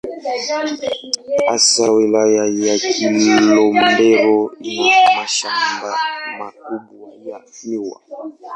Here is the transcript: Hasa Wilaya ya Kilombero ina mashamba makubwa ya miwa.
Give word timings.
Hasa 1.49 1.83
Wilaya 1.93 2.45
ya 2.65 2.75
Kilombero 2.93 4.37
ina 4.51 4.99
mashamba 5.17 5.89
makubwa 6.39 7.07
ya 7.27 7.37
miwa. 7.63 7.99